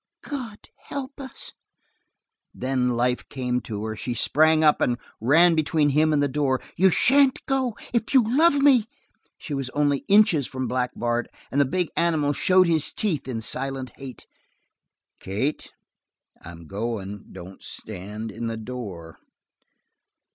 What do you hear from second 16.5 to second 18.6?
goin'. Don't stand in the